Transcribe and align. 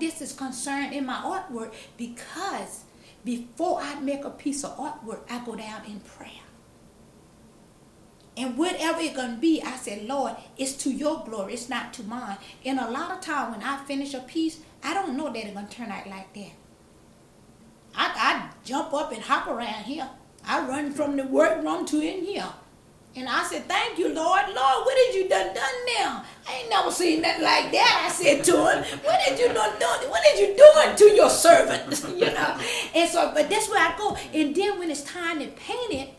this 0.00 0.20
is 0.20 0.32
concerned 0.32 0.92
in 0.92 1.06
my 1.06 1.16
artwork 1.16 1.72
because 1.96 2.84
before 3.24 3.80
I 3.80 4.00
make 4.00 4.24
a 4.24 4.30
piece 4.30 4.64
of 4.64 4.76
artwork, 4.76 5.20
I 5.30 5.44
go 5.44 5.54
down 5.54 5.84
in 5.86 6.00
prayer. 6.00 6.30
And 8.36 8.56
whatever 8.56 9.00
it's 9.00 9.16
going 9.16 9.34
to 9.34 9.40
be, 9.40 9.60
I 9.62 9.76
said, 9.76 10.04
Lord, 10.04 10.36
it's 10.56 10.74
to 10.84 10.90
your 10.90 11.24
glory. 11.24 11.54
It's 11.54 11.68
not 11.68 11.92
to 11.94 12.04
mine. 12.04 12.36
And 12.64 12.78
a 12.78 12.88
lot 12.88 13.10
of 13.10 13.20
time 13.20 13.50
when 13.50 13.62
I 13.62 13.84
finish 13.84 14.14
a 14.14 14.20
piece, 14.20 14.60
I 14.82 14.94
don't 14.94 15.16
know 15.16 15.32
that 15.32 15.36
it's 15.36 15.52
going 15.52 15.66
to 15.66 15.76
turn 15.76 15.90
out 15.90 16.06
like 16.06 16.32
that. 16.34 16.52
I, 17.96 18.12
I 18.14 18.50
jump 18.64 18.94
up 18.94 19.10
and 19.10 19.22
hop 19.22 19.48
around 19.48 19.84
here. 19.84 20.08
I 20.46 20.66
run 20.66 20.92
from 20.92 21.16
the 21.16 21.24
workroom 21.24 21.84
to 21.86 22.00
in 22.00 22.24
here. 22.24 22.46
And 23.16 23.28
I 23.28 23.42
said, 23.44 23.64
thank 23.66 23.98
you, 23.98 24.14
Lord. 24.14 24.42
Lord, 24.46 24.86
what 24.86 24.94
did 24.94 25.14
you 25.14 25.28
done 25.28 25.54
done 25.54 25.74
now? 25.98 26.24
I 26.48 26.60
ain't 26.60 26.70
never 26.70 26.90
seen 26.90 27.22
nothing 27.22 27.42
like 27.42 27.72
that. 27.72 28.06
I 28.06 28.12
said 28.12 28.44
to 28.44 28.52
him, 28.52 28.84
what 29.02 29.20
did 29.26 29.38
you 29.38 29.48
done 29.48 29.78
done? 29.78 30.10
What 30.10 30.22
did 30.22 30.38
you 30.38 30.56
doing 30.56 30.96
to 30.96 31.16
your 31.16 31.30
servant? 31.30 32.04
you 32.16 32.26
know? 32.26 32.60
And 32.94 33.10
so, 33.10 33.32
but 33.34 33.50
that's 33.50 33.68
where 33.68 33.80
I 33.80 33.96
go. 33.98 34.16
And 34.32 34.54
then 34.54 34.78
when 34.78 34.90
it's 34.90 35.02
time 35.02 35.40
to 35.40 35.46
paint 35.48 35.92
it, 35.92 36.14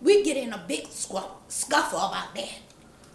we 0.00 0.22
get 0.22 0.36
in 0.36 0.52
a 0.52 0.64
big 0.68 0.86
scuffle 0.88 1.98
about 1.98 2.34
that. 2.34 2.58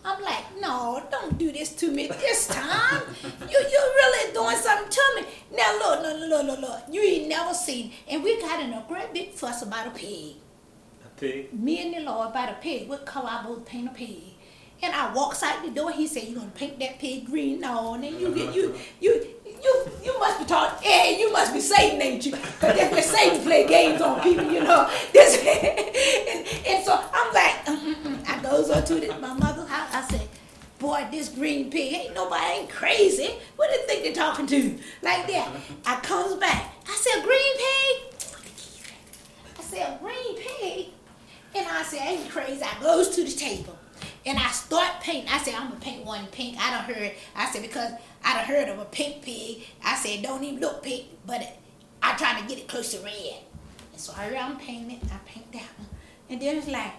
I'm 0.06 0.22
like, 0.22 0.44
no, 0.60 1.02
don't 1.10 1.38
do 1.38 1.52
this 1.52 1.74
to 1.76 1.90
me 1.90 2.08
this 2.08 2.48
time. 2.48 3.04
you 3.24 3.58
you 3.58 3.80
really 3.96 4.34
doing 4.34 4.58
something 4.58 4.90
to 4.90 5.02
me. 5.16 5.28
Now 5.56 5.78
look, 5.80 6.02
look, 6.02 6.30
look, 6.30 6.46
look, 6.46 6.60
look. 6.60 6.82
You 6.92 7.02
ain't 7.02 7.30
never 7.30 7.54
seen. 7.54 7.94
And 8.10 8.22
we 8.22 8.42
got 8.42 8.62
in 8.62 8.74
a 8.74 8.84
great 8.88 9.14
big 9.14 9.32
fuss 9.32 9.62
about 9.62 9.88
a 9.88 9.92
pig. 9.92 10.36
Pig? 11.18 11.54
Me 11.54 11.82
and 11.82 11.94
the 11.94 12.12
Lord 12.12 12.30
about 12.30 12.50
a 12.50 12.56
pig. 12.56 12.88
What 12.90 13.06
color 13.06 13.30
I 13.30 13.44
both 13.44 13.66
paint 13.66 13.88
a 13.88 13.92
pig. 13.92 14.22
And 14.82 14.94
I 14.94 15.14
walks 15.14 15.42
out 15.44 15.64
the 15.64 15.72
door. 15.72 15.92
He 15.92 16.08
said, 16.08 16.24
"You 16.24 16.36
gonna 16.36 16.52
paint 16.54 16.78
that 16.80 17.00
pig 17.00 17.26
green?" 17.26 17.62
No, 17.62 17.94
and 17.94 18.04
you 18.04 18.36
get 18.36 18.54
you 18.54 18.76
you 19.00 19.28
you 19.46 19.92
you 20.04 20.20
must 20.20 20.40
be 20.40 20.46
talking. 20.46 20.90
Hey, 20.90 21.16
eh, 21.16 21.20
you 21.20 21.32
must 21.32 21.54
be 21.54 21.62
Satan, 21.62 22.02
ain't 22.02 22.26
you? 22.26 22.34
Cause 22.34 22.60
that's 22.60 22.92
where 22.92 23.02
Satan 23.02 23.42
play 23.44 23.66
games 23.66 24.02
on 24.02 24.22
people, 24.22 24.52
you 24.52 24.62
know. 24.62 24.90
This 25.14 25.38
and, 25.38 26.68
and 26.68 26.86
so 26.86 27.02
I'm 27.14 27.34
like, 27.34 27.66
mm-mm. 27.66 28.28
I 28.28 28.42
goes 28.42 28.70
on 28.70 28.84
to 28.84 29.20
my 29.20 29.34
mother's 29.34 29.70
house. 29.70 29.90
I 29.94 30.02
said, 30.10 30.28
boy, 30.80 31.08
this 31.12 31.30
green 31.30 31.72
pig 31.72 31.94
ain't 31.94 32.14
nobody 32.14 32.44
ain't 32.60 32.70
crazy. 32.70 33.30
What 33.56 33.70
do 33.70 33.78
you 33.78 33.88
think 33.88 34.04
they're 34.04 34.26
talking 34.26 34.46
to? 34.48 34.78
Like 35.02 35.28
that. 35.28 35.50
I 35.86 35.96
comes 36.02 36.36
back. 36.36 36.74
I 36.86 36.96
said, 36.96 37.24
green 37.24 37.54
pig. 37.64 37.96
I 39.58 39.64
said, 39.64 40.00
green 40.02 40.36
pig. 40.36 40.88
And 41.56 41.68
I 41.68 41.84
said, 41.84 42.02
ain't 42.02 42.30
crazy. 42.30 42.62
I 42.64 42.83
goes 42.94 43.10
to 43.10 43.24
the 43.24 43.32
table. 43.32 43.78
And 44.26 44.38
I 44.38 44.48
start 44.52 45.02
painting. 45.02 45.30
I 45.30 45.38
said, 45.40 45.56
I'm 45.56 45.70
gonna 45.70 45.80
paint 45.80 46.06
one 46.06 46.28
pink. 46.28 46.58
I 46.60 46.72
don't 46.72 46.96
heard. 46.96 47.12
I 47.36 47.52
said 47.52 47.62
because 47.62 47.92
I 48.24 48.36
don't 48.36 48.46
heard 48.46 48.70
of 48.70 48.80
a 48.80 48.86
pink 48.86 49.24
pig. 49.24 49.64
I 49.84 49.96
said, 49.96 50.22
don't 50.22 50.44
even 50.44 50.60
look 50.60 50.84
pink, 50.84 51.06
but 51.26 51.58
I 52.02 52.16
trying 52.16 52.42
to 52.42 52.48
get 52.48 52.60
it 52.60 52.68
close 52.68 52.94
to 52.94 53.04
red. 53.04 53.40
And 53.92 54.00
so 54.00 54.14
I 54.16 54.34
I'm 54.36 54.58
painting 54.58 54.98
it. 54.98 55.04
I 55.06 55.18
paint 55.26 55.52
that 55.54 55.68
one, 55.78 55.90
and 56.30 56.42
then 56.42 56.58
it's 56.58 56.68
like, 56.68 56.94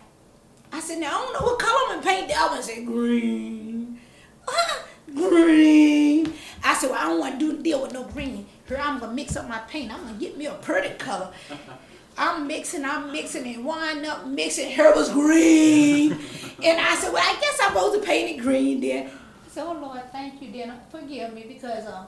I 0.73 0.81
said, 0.81 0.99
now 0.99 1.09
I 1.09 1.23
don't 1.23 1.33
know 1.35 1.47
what 1.47 1.59
color 1.59 1.79
I'm 1.89 2.01
gonna 2.01 2.03
paint 2.03 2.29
that 2.29 2.49
one. 2.51 2.59
I 2.59 2.63
said 2.63 2.87
green. 2.87 4.01
Green. 5.15 6.33
I 6.65 6.75
said, 6.75 6.91
well, 6.91 6.99
I 6.99 7.05
don't 7.05 7.21
want 7.21 7.39
to 7.39 7.53
do 7.53 7.63
deal 7.63 7.83
with 7.83 7.93
no 7.93 8.05
green. 8.05 8.47
Here, 8.67 8.79
I'm 8.81 8.99
gonna 8.99 9.13
mix 9.13 9.37
up 9.37 9.49
my 9.49 9.59
paint. 9.59 9.93
I'm 9.93 10.05
gonna 10.05 10.19
get 10.19 10.39
me 10.39 10.47
a 10.47 10.55
pretty 10.55 10.95
color. 10.95 11.31
I'm 12.17 12.47
mixing, 12.47 12.85
I'm 12.85 13.13
mixing 13.13 13.47
and 13.53 13.65
wind 13.65 14.07
up 14.07 14.27
mixing. 14.27 14.73
Her 14.73 14.95
was 14.95 15.11
green. 15.11 16.13
and 16.63 16.81
I 16.81 16.95
said, 16.95 17.13
well, 17.13 17.23
I 17.23 17.39
guess 17.41 17.59
I'm 17.61 17.75
supposed 17.75 18.01
to 18.01 18.07
paint 18.07 18.39
it 18.39 18.43
green 18.43 18.81
then. 18.81 19.07
I 19.09 19.49
said, 19.51 19.65
oh 19.67 19.73
Lord, 19.73 20.01
thank 20.13 20.41
you 20.41 20.51
then. 20.53 20.73
Forgive 20.91 21.35
me 21.35 21.45
because 21.47 21.85
uh, 21.87 22.07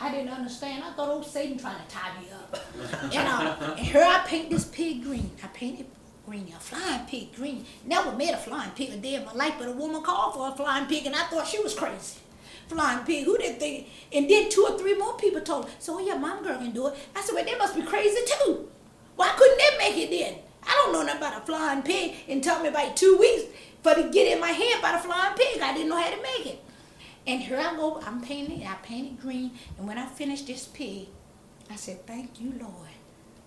I 0.00 0.10
didn't 0.10 0.30
understand. 0.30 0.84
I 0.84 0.92
thought 0.92 1.08
old 1.08 1.24
Satan 1.24 1.58
trying 1.58 1.76
to 1.76 1.88
tie 1.88 2.10
me 2.20 2.28
up. 2.30 3.12
you 3.12 3.20
know, 3.20 3.74
and 3.76 3.86
here 3.86 4.04
I 4.04 4.18
paint 4.26 4.50
this 4.50 4.64
pig 4.64 5.02
green. 5.02 5.30
I 5.42 5.46
painted 5.46 5.86
green, 6.26 6.52
a 6.54 6.58
flying 6.58 7.06
pig 7.06 7.34
green. 7.34 7.64
Never 7.86 8.12
met 8.12 8.34
a 8.34 8.36
flying 8.36 8.72
pig 8.72 8.90
a 8.90 8.96
day 8.96 9.14
in 9.14 9.24
my 9.24 9.32
life, 9.32 9.54
but 9.58 9.68
a 9.68 9.72
woman 9.72 10.02
called 10.02 10.34
for 10.34 10.48
a 10.48 10.52
flying 10.52 10.86
pig 10.86 11.06
and 11.06 11.14
I 11.14 11.22
thought 11.22 11.46
she 11.46 11.62
was 11.62 11.74
crazy 11.74 12.18
flying 12.68 13.04
pig. 13.04 13.24
Who 13.24 13.36
didn't 13.38 13.58
think? 13.58 13.88
And 14.12 14.28
then 14.28 14.48
two 14.50 14.66
or 14.68 14.78
three 14.78 14.96
more 14.96 15.16
people 15.16 15.40
told 15.40 15.70
so 15.78 15.96
oh, 15.96 15.98
yeah, 15.98 16.16
mom 16.16 16.42
girl 16.42 16.56
can 16.56 16.72
do 16.72 16.88
it. 16.88 16.94
I 17.14 17.22
said, 17.22 17.34
well, 17.34 17.44
they 17.44 17.56
must 17.56 17.74
be 17.74 17.82
crazy 17.82 18.20
too. 18.26 18.68
Why 19.16 19.30
couldn't 19.36 19.58
they 19.58 19.78
make 19.78 19.96
it 19.96 20.10
then? 20.10 20.38
I 20.62 20.72
don't 20.72 20.92
know 20.92 21.02
nothing 21.02 21.18
about 21.18 21.42
a 21.42 21.46
flying 21.46 21.82
pig 21.82 22.14
and 22.28 22.42
told 22.42 22.62
me 22.62 22.68
about 22.68 22.96
two 22.96 23.16
weeks 23.16 23.44
for 23.82 23.94
to 23.94 24.08
get 24.10 24.32
in 24.32 24.40
my 24.40 24.50
head 24.50 24.78
about 24.78 24.96
a 24.96 24.98
flying 24.98 25.36
pig. 25.36 25.60
I 25.60 25.72
didn't 25.72 25.88
know 25.88 26.00
how 26.00 26.10
to 26.10 26.22
make 26.22 26.46
it. 26.46 26.62
And 27.26 27.40
here 27.40 27.58
I 27.58 27.74
go, 27.74 28.00
I'm 28.06 28.20
painting 28.20 28.66
I 28.66 28.74
painted 28.82 29.20
green. 29.20 29.52
And 29.78 29.86
when 29.86 29.98
I 29.98 30.06
finished 30.06 30.46
this 30.46 30.66
pig, 30.66 31.08
I 31.70 31.76
said, 31.76 32.06
thank 32.06 32.40
you, 32.40 32.52
Lord. 32.60 32.72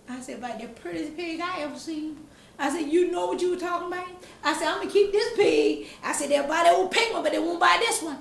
I 0.10 0.20
said, 0.22 0.40
about 0.40 0.60
the 0.60 0.68
prettiest 0.68 1.16
pig 1.16 1.40
I 1.40 1.62
ever 1.62 1.78
seen. 1.78 2.18
I 2.58 2.70
said, 2.70 2.92
you 2.92 3.10
know 3.10 3.28
what 3.28 3.42
you 3.42 3.52
were 3.52 3.58
talking 3.58 3.88
about? 3.88 4.08
I 4.44 4.54
said, 4.54 4.68
I'm 4.68 4.86
to 4.86 4.92
keep 4.92 5.12
this 5.12 5.34
pig. 5.36 5.88
I 6.04 6.12
said, 6.12 6.30
they'll 6.30 6.44
buy 6.44 6.64
that 6.64 6.74
old 6.74 6.92
pink 6.92 7.14
one, 7.14 7.24
but 7.24 7.32
they 7.32 7.40
won't 7.40 7.60
buy 7.60 7.78
this 7.80 8.02
one. 8.02 8.18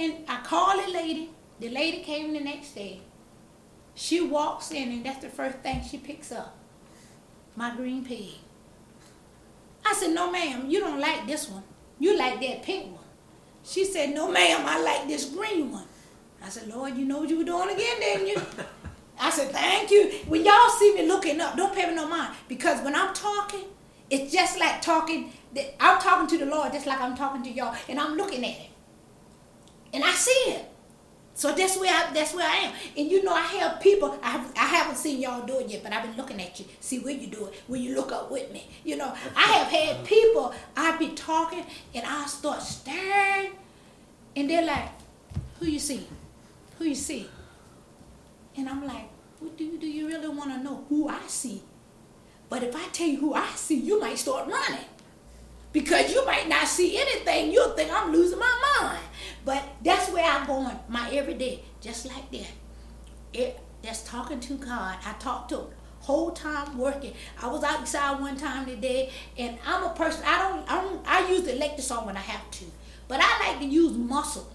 And 0.00 0.24
I 0.26 0.40
called 0.40 0.82
the 0.82 0.90
lady. 0.90 1.28
The 1.60 1.68
lady 1.68 1.98
came 2.02 2.32
the 2.32 2.40
next 2.40 2.74
day. 2.74 3.02
She 3.94 4.22
walks 4.22 4.70
in, 4.70 4.90
and 4.90 5.04
that's 5.04 5.22
the 5.22 5.28
first 5.28 5.58
thing 5.58 5.82
she 5.84 5.98
picks 5.98 6.32
up 6.32 6.56
my 7.54 7.74
green 7.76 8.02
pig. 8.02 8.36
I 9.84 9.92
said, 9.92 10.14
no, 10.14 10.30
ma'am, 10.30 10.70
you 10.70 10.80
don't 10.80 10.98
like 10.98 11.26
this 11.26 11.50
one. 11.50 11.62
You 11.98 12.16
like 12.16 12.40
that 12.40 12.62
pink 12.62 12.94
one. 12.94 13.04
She 13.62 13.84
said, 13.84 14.14
no, 14.14 14.30
ma'am, 14.30 14.62
I 14.64 14.80
like 14.82 15.06
this 15.06 15.26
green 15.26 15.70
one. 15.70 15.84
I 16.42 16.48
said, 16.48 16.68
Lord, 16.68 16.96
you 16.96 17.04
know 17.04 17.18
what 17.18 17.28
you 17.28 17.36
were 17.36 17.44
doing 17.44 17.68
again, 17.68 18.00
didn't 18.00 18.26
you? 18.28 18.40
I 19.20 19.28
said, 19.28 19.50
thank 19.50 19.90
you. 19.90 20.10
When 20.28 20.42
y'all 20.42 20.70
see 20.78 20.94
me 20.94 21.06
looking 21.06 21.38
up, 21.42 21.58
don't 21.58 21.74
pay 21.74 21.86
me 21.86 21.94
no 21.94 22.08
mind. 22.08 22.34
Because 22.48 22.82
when 22.82 22.94
I'm 22.94 23.12
talking, 23.12 23.64
it's 24.08 24.32
just 24.32 24.58
like 24.58 24.80
talking. 24.80 25.30
I'm 25.78 26.00
talking 26.00 26.26
to 26.28 26.42
the 26.42 26.50
Lord 26.50 26.72
just 26.72 26.86
like 26.86 27.00
I'm 27.02 27.14
talking 27.14 27.42
to 27.42 27.50
y'all. 27.50 27.76
And 27.86 28.00
I'm 28.00 28.16
looking 28.16 28.42
at 28.42 28.52
him. 28.52 28.70
And 29.92 30.04
I 30.04 30.12
see 30.12 30.52
it. 30.52 30.66
So 31.34 31.54
that's 31.54 31.78
where 31.78 31.90
I, 31.90 32.12
that's 32.12 32.34
where 32.34 32.46
I 32.46 32.56
am. 32.56 32.74
And 32.98 33.10
you 33.10 33.22
know, 33.22 33.32
I 33.32 33.40
have 33.40 33.80
people. 33.80 34.18
I 34.22 34.30
have, 34.30 34.52
I 34.56 34.66
haven't 34.66 34.96
seen 34.96 35.22
y'all 35.22 35.46
do 35.46 35.58
it 35.58 35.68
yet, 35.68 35.82
but 35.82 35.92
I've 35.92 36.02
been 36.02 36.16
looking 36.16 36.40
at 36.40 36.58
you, 36.60 36.66
see 36.80 36.98
where 36.98 37.14
you 37.14 37.28
do 37.28 37.46
it. 37.46 37.62
When 37.66 37.80
you 37.82 37.94
look 37.94 38.12
up 38.12 38.30
with 38.30 38.52
me, 38.52 38.68
you 38.84 38.96
know, 38.96 39.14
I 39.34 39.42
have 39.44 39.68
had 39.68 40.04
people. 40.04 40.52
I 40.76 40.98
be 40.98 41.10
talking, 41.10 41.64
and 41.94 42.04
I 42.04 42.26
start 42.26 42.60
staring, 42.60 43.52
and 44.36 44.50
they're 44.50 44.66
like, 44.66 44.90
"Who 45.58 45.66
you 45.66 45.78
see? 45.78 46.06
Who 46.78 46.84
you 46.84 46.94
see?" 46.94 47.26
And 48.56 48.68
I'm 48.68 48.86
like, 48.86 49.08
"What 49.38 49.56
do 49.56 49.64
you 49.64 49.78
do? 49.78 49.86
You 49.86 50.08
really 50.08 50.28
want 50.28 50.50
to 50.52 50.62
know 50.62 50.84
who 50.90 51.08
I 51.08 51.22
see?" 51.26 51.62
But 52.50 52.64
if 52.64 52.76
I 52.76 52.86
tell 52.88 53.06
you 53.06 53.18
who 53.18 53.32
I 53.32 53.48
see, 53.54 53.76
you 53.76 53.98
might 53.98 54.18
start 54.18 54.46
running 54.46 54.84
because 55.72 56.12
you 56.12 56.26
might 56.26 56.48
not 56.48 56.66
see 56.66 57.00
anything. 57.00 57.52
You'll 57.52 57.70
think 57.70 57.90
I'm 57.92 58.12
losing 58.12 58.38
my 58.38 58.78
mind. 58.80 59.04
But 59.44 59.62
that's 59.82 60.10
where 60.10 60.24
I'm 60.24 60.46
going 60.46 60.78
my 60.88 61.10
everyday, 61.12 61.62
just 61.80 62.06
like 62.06 62.30
that. 62.30 62.48
It, 63.32 63.60
that's 63.82 64.02
talking 64.02 64.40
to 64.40 64.54
God. 64.54 64.96
I 65.04 65.12
talk 65.14 65.48
to 65.48 65.56
him 65.60 65.66
whole 66.00 66.30
time 66.30 66.78
working. 66.78 67.14
I 67.40 67.46
was 67.48 67.62
outside 67.62 68.20
one 68.20 68.36
time 68.36 68.66
today, 68.66 69.10
and 69.38 69.58
I'm 69.64 69.84
a 69.84 69.90
person. 69.90 70.22
I 70.26 70.38
don't. 70.38 70.70
I 70.70 70.82
don't. 70.82 71.06
I 71.06 71.30
use 71.30 71.42
the 71.42 71.56
electric 71.56 71.82
saw 71.82 72.04
when 72.04 72.16
I 72.16 72.20
have 72.20 72.50
to, 72.50 72.64
but 73.08 73.20
I 73.22 73.48
like 73.48 73.60
to 73.60 73.66
use 73.66 73.96
muscle. 73.96 74.50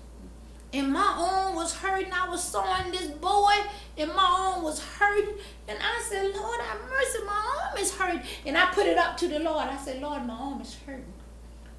And 0.74 0.92
my 0.92 1.16
arm 1.18 1.56
was 1.56 1.74
hurting. 1.74 2.12
I 2.12 2.28
was 2.28 2.44
sawing 2.44 2.92
this 2.92 3.08
boy, 3.08 3.54
and 3.98 4.10
my 4.10 4.54
arm 4.54 4.64
was 4.64 4.84
hurting. 4.84 5.36
And 5.70 5.78
I 5.82 6.02
said, 6.10 6.36
Lord, 6.36 6.60
have 6.60 6.82
mercy. 6.90 7.20
My 7.26 7.62
arm 7.64 7.78
is 7.78 7.96
hurting. 7.96 8.22
And 8.46 8.58
I 8.58 8.66
put 8.74 8.86
it 8.86 8.98
up 8.98 9.16
to 9.18 9.30
the 9.30 9.40
Lord. 9.40 9.70
I 9.70 9.78
said, 9.78 10.02
Lord, 10.02 10.26
my 10.26 10.34
arm 10.34 10.60
is 10.60 10.76
hurting. 10.86 11.14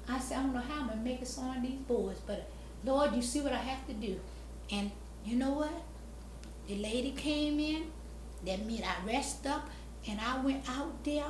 I 0.09 0.17
said, 0.17 0.39
I 0.39 0.43
don't 0.43 0.53
know 0.53 0.61
how 0.61 0.81
I'm 0.81 0.87
gonna 0.87 1.01
make 1.01 1.21
it 1.21 1.27
sawing 1.27 1.61
these 1.61 1.79
boys, 1.87 2.17
but 2.25 2.49
Lord, 2.87 3.13
you 3.13 3.21
see 3.21 3.41
what 3.41 3.51
I 3.51 3.57
have 3.57 3.85
to 3.87 3.93
do. 3.93 4.17
And 4.71 4.91
you 5.25 5.35
know 5.35 5.51
what? 5.51 5.73
The 6.67 6.75
lady 6.75 7.11
came 7.11 7.59
in. 7.59 7.91
That 8.45 8.65
meant 8.65 8.85
I 8.85 9.05
rest 9.05 9.45
up 9.45 9.69
and 10.07 10.19
I 10.21 10.39
went 10.39 10.69
out 10.69 11.03
there. 11.03 11.25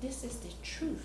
This 0.00 0.22
is 0.22 0.36
the 0.36 0.52
truth. 0.62 1.04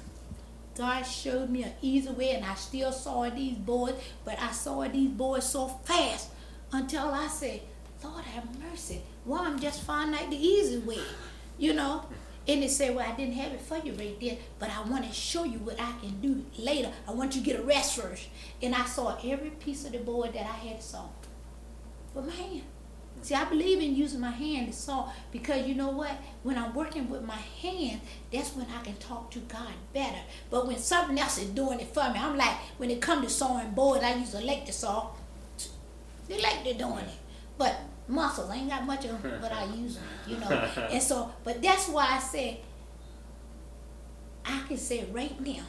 God 0.78 1.02
showed 1.04 1.50
me 1.50 1.64
an 1.64 1.74
easy 1.82 2.10
way 2.12 2.32
and 2.32 2.46
I 2.46 2.54
still 2.54 2.92
saw 2.92 3.30
these 3.30 3.56
boys, 3.56 3.96
but 4.24 4.40
I 4.40 4.52
saw 4.52 4.88
these 4.88 5.10
boys 5.10 5.50
so 5.50 5.68
fast 5.68 6.30
until 6.72 7.10
I 7.10 7.28
said, 7.28 7.62
Lord 8.04 8.24
have 8.26 8.48
mercy. 8.60 9.02
Well, 9.26 9.42
I'm 9.42 9.60
just 9.60 9.82
finding 9.82 10.22
out 10.22 10.30
the 10.30 10.38
easy 10.38 10.78
way, 10.78 11.02
you 11.58 11.74
know. 11.74 12.06
And 12.48 12.64
they 12.64 12.68
said, 12.68 12.96
Well, 12.96 13.08
I 13.08 13.16
didn't 13.16 13.36
have 13.36 13.52
it 13.52 13.62
for 13.62 13.78
you 13.78 13.94
right 13.94 14.20
there, 14.20 14.38
but 14.58 14.70
I 14.70 14.82
want 14.82 15.06
to 15.06 15.14
show 15.14 15.44
you 15.44 15.60
what 15.60 15.80
I 15.80 15.94
can 16.00 16.20
do 16.22 16.46
later. 16.58 16.92
I 17.08 17.12
want 17.12 17.36
you 17.36 17.42
to 17.42 17.46
get 17.46 17.60
a 17.60 17.64
rest 17.64 18.00
first. 18.00 18.28
And 18.62 18.74
I 18.74 18.86
saw 18.86 19.18
every 19.24 19.52
piece 19.52 19.86
of 19.86 19.92
the 19.92 20.00
board 20.00 20.34
that 20.34 20.46
I 20.46 20.68
had 20.68 20.82
saw 20.82 21.06
with 22.14 22.26
my 22.26 22.34
hand. 22.34 22.64
See, 23.22 23.36
I 23.36 23.44
believe 23.44 23.80
in 23.80 23.96
using 23.96 24.22
my 24.22 24.32
hand 24.32 24.68
to 24.68 24.74
saw 24.74 25.12
because 25.32 25.68
you 25.68 25.76
know 25.76 25.90
what? 25.90 26.12
When 26.44 26.58
I'm 26.58 26.74
working 26.74 27.10
with 27.10 27.22
my 27.24 27.36
hand, 27.62 28.00
that's 28.32 28.56
when 28.56 28.66
I 28.68 28.82
can 28.82 28.96
talk 28.96 29.30
to 29.32 29.40
God 29.40 29.74
better. 29.94 30.20
But 30.50 30.68
when 30.68 30.78
something 30.78 31.20
else 31.20 31.38
is 31.38 31.50
doing 31.50 31.82
it 31.82 31.94
for 31.94 32.10
me, 32.12 32.18
I'm 32.18 32.38
like, 32.38 32.56
when 32.78 32.90
it 32.90 33.02
comes 33.02 33.26
to 33.26 33.30
sawing 33.30 33.72
boards, 33.72 34.04
I 34.04 34.16
use 34.16 34.34
a 34.34 34.40
electric 34.40 34.74
saw. 34.74 35.10
The 36.28 36.38
electric 36.38 36.78
doing 36.78 37.00
it. 37.00 37.20
But 37.58 37.76
muscles. 38.10 38.50
I 38.50 38.56
ain't 38.58 38.70
got 38.70 38.86
much 38.86 39.06
of 39.06 39.22
them, 39.22 39.38
but 39.42 39.52
I 39.52 39.66
use 39.66 39.96
them, 39.96 40.04
you 40.28 40.38
know. 40.38 40.50
And 40.92 41.02
so, 41.02 41.32
but 41.44 41.62
that's 41.62 41.88
why 41.88 42.08
I 42.12 42.20
said, 42.20 42.58
I 44.44 44.62
can 44.68 44.78
say 44.78 45.06
right 45.12 45.40
now, 45.40 45.64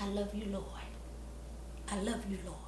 I 0.00 0.06
love 0.08 0.34
you, 0.34 0.46
Lord. 0.46 0.66
I 1.90 1.96
love 2.00 2.20
you, 2.30 2.38
Lord. 2.44 2.61